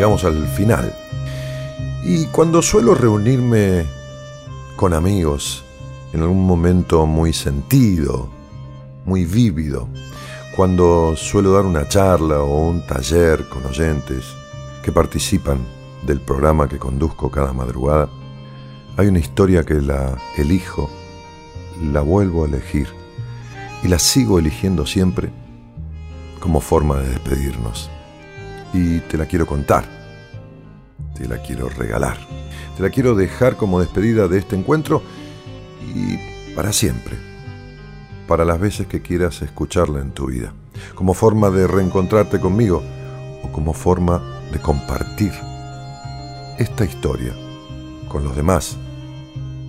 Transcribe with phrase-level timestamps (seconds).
[0.00, 0.94] llegamos al final.
[2.02, 3.84] Y cuando suelo reunirme
[4.74, 5.62] con amigos
[6.14, 8.30] en algún momento muy sentido,
[9.04, 9.88] muy vívido,
[10.56, 14.24] cuando suelo dar una charla o un taller con oyentes
[14.82, 15.58] que participan
[16.06, 18.08] del programa que conduzco cada madrugada,
[18.96, 20.88] hay una historia que la elijo,
[21.92, 22.88] la vuelvo a elegir
[23.82, 25.28] y la sigo eligiendo siempre
[26.40, 27.90] como forma de despedirnos.
[28.72, 29.84] Y te la quiero contar,
[31.14, 32.18] te la quiero regalar,
[32.76, 35.02] te la quiero dejar como despedida de este encuentro
[35.94, 37.16] y para siempre,
[38.28, 40.52] para las veces que quieras escucharla en tu vida,
[40.94, 42.82] como forma de reencontrarte conmigo
[43.42, 45.32] o como forma de compartir
[46.58, 47.34] esta historia
[48.08, 48.76] con los demás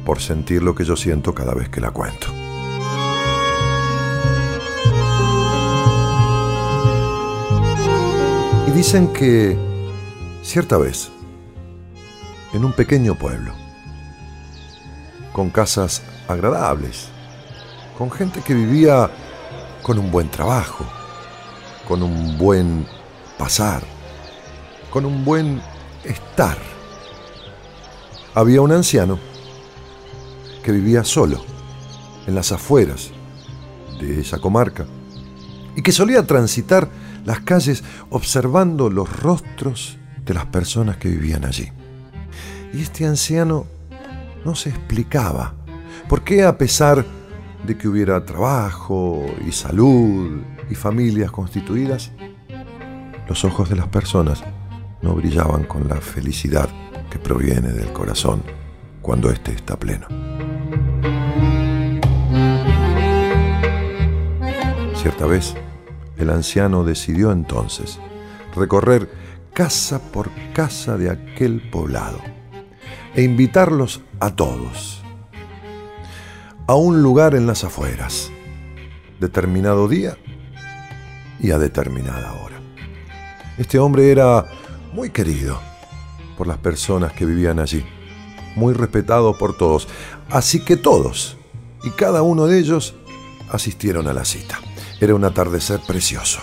[0.06, 2.41] por sentir lo que yo siento cada vez que la cuento.
[8.76, 9.58] Dicen que
[10.44, 11.12] cierta vez,
[12.54, 13.54] en un pequeño pueblo,
[15.34, 17.10] con casas agradables,
[17.98, 19.12] con gente que vivía
[19.84, 20.86] con un buen trabajo,
[21.86, 22.88] con un buen
[23.38, 23.84] pasar,
[24.90, 25.62] con un buen
[26.06, 26.58] estar,
[28.34, 29.20] había un anciano
[30.64, 31.44] que vivía solo
[32.26, 33.12] en las afueras
[34.00, 34.86] de esa comarca
[35.76, 36.90] y que solía transitar
[37.26, 41.72] las calles observando los rostros de las personas que vivían allí.
[42.74, 43.66] Y este anciano
[44.46, 45.54] no se explicaba
[46.08, 47.06] por qué a pesar
[47.66, 52.12] de que hubiera trabajo y salud y familias constituidas,
[53.28, 54.44] los ojos de las personas
[55.02, 56.70] no brillaban con la felicidad
[57.10, 58.44] que proviene del corazón
[59.02, 60.08] cuando éste está pleno.
[64.96, 65.56] Cierta vez,
[66.22, 68.00] el anciano decidió entonces
[68.56, 69.10] recorrer
[69.54, 72.20] casa por casa de aquel poblado
[73.16, 75.02] e invitarlos a todos
[76.68, 78.32] a un lugar en las afueras,
[79.20, 80.18] determinado día
[81.40, 82.62] y a determinada hora.
[83.58, 84.46] Este hombre era
[84.94, 85.60] muy querido
[86.38, 87.84] por las personas que vivían allí,
[88.56, 89.90] muy respetado por todos,
[90.30, 91.36] así que todos
[91.84, 92.96] y cada uno de ellos
[93.50, 94.60] asistieron a la cita.
[95.02, 96.42] Era un atardecer precioso.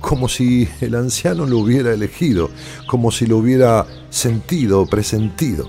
[0.00, 2.48] Como si el anciano lo hubiera elegido,
[2.88, 5.68] como si lo hubiera sentido o presentido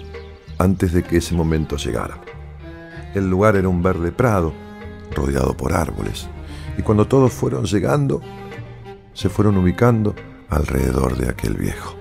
[0.58, 2.22] antes de que ese momento llegara.
[3.14, 4.54] El lugar era un verde prado,
[5.14, 6.28] rodeado por árboles,
[6.78, 8.22] y cuando todos fueron llegando,
[9.14, 10.16] se fueron ubicando
[10.50, 11.98] alrededor de aquel viejo.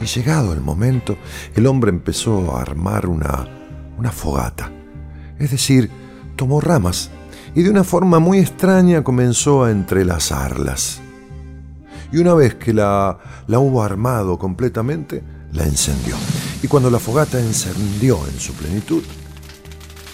[0.00, 1.16] Y llegado el momento,
[1.56, 3.48] el hombre empezó a armar una,
[3.98, 4.70] una fogata,
[5.40, 5.90] es decir,
[6.36, 7.10] tomó ramas
[7.54, 11.00] y de una forma muy extraña comenzó a entrelazarlas.
[12.12, 15.22] Y una vez que la, la hubo armado completamente,
[15.52, 16.16] la encendió.
[16.62, 19.02] Y cuando la fogata encendió en su plenitud,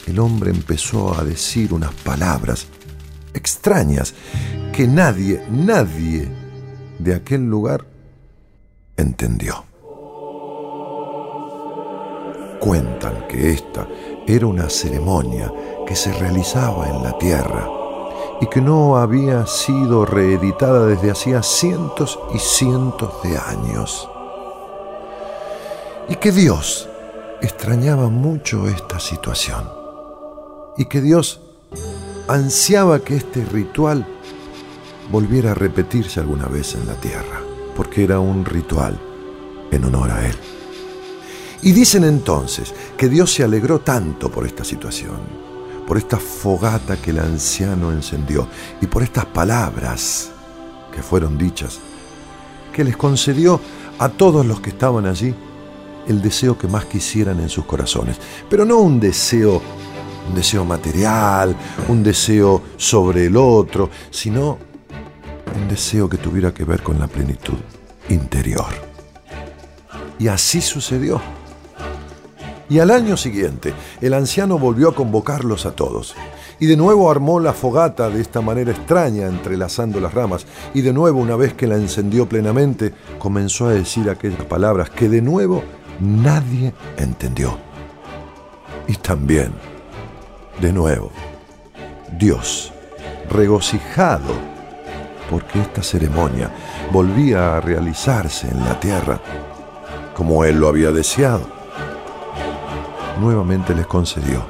[0.06, 2.66] el hombre empezó a decir unas palabras
[3.34, 4.14] extrañas
[4.72, 6.28] que nadie, nadie
[6.98, 7.86] de aquel lugar
[8.96, 9.65] entendió.
[12.66, 13.86] Cuentan que esta
[14.26, 15.52] era una ceremonia
[15.86, 17.70] que se realizaba en la tierra
[18.40, 24.10] y que no había sido reeditada desde hacía cientos y cientos de años.
[26.08, 26.88] Y que Dios
[27.40, 29.70] extrañaba mucho esta situación
[30.76, 31.40] y que Dios
[32.26, 34.04] ansiaba que este ritual
[35.12, 37.42] volviera a repetirse alguna vez en la tierra,
[37.76, 38.98] porque era un ritual
[39.70, 40.55] en honor a Él.
[41.62, 45.18] Y dicen entonces que Dios se alegró tanto por esta situación,
[45.86, 48.48] por esta fogata que el anciano encendió
[48.80, 50.30] y por estas palabras
[50.92, 51.78] que fueron dichas,
[52.72, 53.60] que les concedió
[53.98, 55.34] a todos los que estaban allí
[56.06, 58.16] el deseo que más quisieran en sus corazones,
[58.48, 59.60] pero no un deseo
[60.28, 61.56] un deseo material,
[61.88, 64.58] un deseo sobre el otro, sino
[65.54, 67.58] un deseo que tuviera que ver con la plenitud
[68.08, 68.66] interior.
[70.18, 71.20] Y así sucedió.
[72.68, 76.14] Y al año siguiente, el anciano volvió a convocarlos a todos.
[76.58, 80.46] Y de nuevo armó la fogata de esta manera extraña, entrelazando las ramas.
[80.74, 85.08] Y de nuevo, una vez que la encendió plenamente, comenzó a decir aquellas palabras que
[85.08, 85.62] de nuevo
[86.00, 87.56] nadie entendió.
[88.88, 89.52] Y también,
[90.60, 91.10] de nuevo,
[92.18, 92.72] Dios,
[93.30, 94.56] regocijado
[95.30, 96.50] porque esta ceremonia
[96.92, 99.20] volvía a realizarse en la tierra,
[100.14, 101.55] como él lo había deseado,
[103.20, 104.44] nuevamente les concedió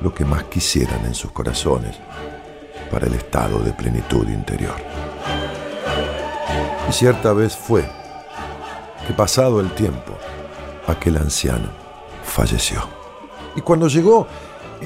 [0.00, 1.96] lo que más quisieran en sus corazones
[2.90, 4.74] para el estado de plenitud interior.
[6.88, 7.88] Y cierta vez fue
[9.06, 10.12] que pasado el tiempo,
[10.86, 11.68] aquel anciano
[12.24, 12.80] falleció.
[13.56, 14.26] Y cuando llegó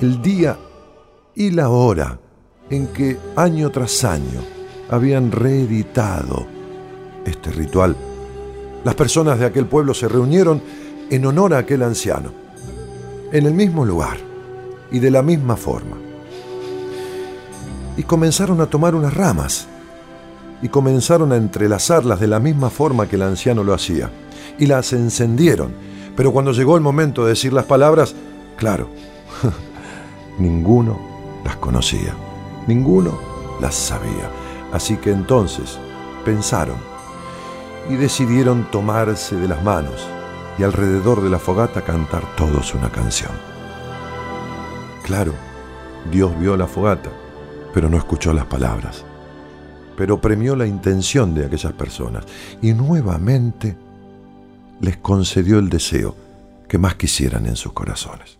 [0.00, 0.56] el día
[1.34, 2.18] y la hora
[2.70, 4.40] en que año tras año
[4.90, 6.46] habían reeditado
[7.24, 7.96] este ritual,
[8.84, 10.62] las personas de aquel pueblo se reunieron
[11.10, 12.45] en honor a aquel anciano,
[13.32, 14.18] en el mismo lugar
[14.90, 15.96] y de la misma forma.
[17.96, 19.68] Y comenzaron a tomar unas ramas
[20.62, 24.10] y comenzaron a entrelazarlas de la misma forma que el anciano lo hacía,
[24.58, 25.74] y las encendieron.
[26.16, 28.14] Pero cuando llegó el momento de decir las palabras,
[28.56, 28.88] claro,
[30.38, 30.98] ninguno
[31.44, 32.14] las conocía,
[32.66, 33.18] ninguno
[33.60, 34.30] las sabía.
[34.72, 35.78] Así que entonces
[36.24, 36.76] pensaron
[37.88, 40.08] y decidieron tomarse de las manos
[40.58, 43.32] y alrededor de la fogata cantar todos una canción.
[45.02, 45.32] Claro,
[46.10, 47.10] Dios vio la fogata,
[47.72, 49.04] pero no escuchó las palabras
[49.96, 52.24] pero premió la intención de aquellas personas
[52.62, 53.76] y nuevamente
[54.80, 56.14] les concedió el deseo
[56.68, 58.38] que más quisieran en sus corazones.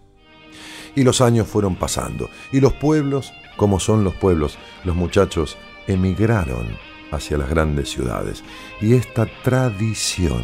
[0.94, 6.66] Y los años fueron pasando, y los pueblos, como son los pueblos, los muchachos emigraron
[7.10, 8.42] hacia las grandes ciudades,
[8.80, 10.42] y esta tradición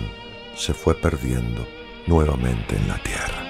[0.56, 1.66] se fue perdiendo
[2.06, 3.42] nuevamente en la tierra.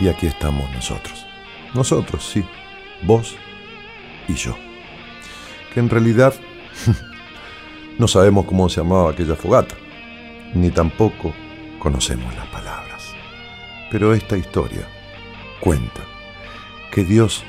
[0.00, 1.26] Y aquí estamos nosotros,
[1.74, 2.44] nosotros, sí,
[3.02, 3.36] vos
[4.28, 4.56] y yo
[5.72, 6.34] que en realidad
[7.98, 9.76] no sabemos cómo se llamaba aquella fogata,
[10.54, 11.32] ni tampoco
[11.78, 13.04] conocemos las palabras.
[13.90, 14.86] Pero esta historia
[15.60, 16.02] cuenta
[16.90, 17.44] que Dios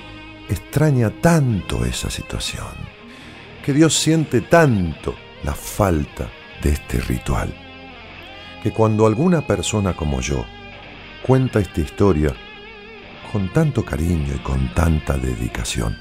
[0.49, 2.73] extraña tanto esa situación,
[3.65, 6.29] que Dios siente tanto la falta
[6.61, 7.53] de este ritual,
[8.63, 10.45] que cuando alguna persona como yo
[11.25, 12.33] cuenta esta historia
[13.31, 15.97] con tanto cariño y con tanta dedicación,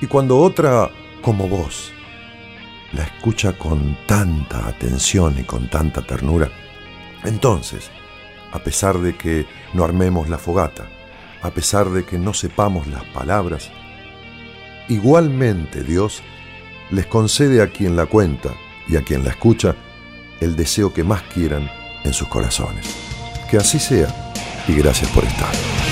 [0.00, 0.90] y cuando otra
[1.22, 1.92] como vos
[2.92, 6.50] la escucha con tanta atención y con tanta ternura,
[7.24, 7.90] entonces,
[8.52, 10.86] a pesar de que no armemos la fogata,
[11.42, 13.70] a pesar de que no sepamos las palabras,
[14.88, 16.22] igualmente Dios
[16.90, 18.50] les concede a quien la cuenta
[18.88, 19.74] y a quien la escucha
[20.40, 21.70] el deseo que más quieran
[22.04, 22.86] en sus corazones.
[23.50, 24.32] Que así sea
[24.68, 25.83] y gracias por estar.